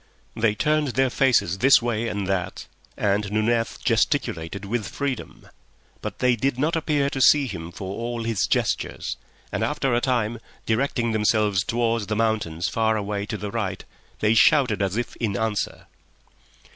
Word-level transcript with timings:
They 0.35 0.55
turned 0.55 0.87
their 0.87 1.11
faces 1.11 1.59
this 1.59 1.79
way 1.79 2.07
and 2.07 2.25
that, 2.25 2.65
and 2.97 3.31
Nunez 3.31 3.77
gesticulated 3.77 4.65
with 4.65 4.87
freedom. 4.87 5.47
But 6.01 6.17
they 6.17 6.35
did 6.35 6.57
not 6.57 6.75
appear 6.75 7.07
to 7.11 7.21
see 7.21 7.45
him 7.45 7.71
for 7.71 7.95
all 7.99 8.23
his 8.23 8.47
gestures, 8.47 9.17
and 9.51 9.63
after 9.63 9.93
a 9.93 10.01
time, 10.01 10.39
directing 10.65 11.11
themselves 11.11 11.63
towards 11.63 12.07
the 12.07 12.15
mountains 12.15 12.67
far 12.67 12.97
away 12.97 13.27
to 13.27 13.37
the 13.37 13.51
right, 13.51 13.85
they 14.21 14.33
shouted 14.33 14.81
as 14.81 14.97
if 14.97 15.15
in 15.17 15.37
answer. 15.37 15.85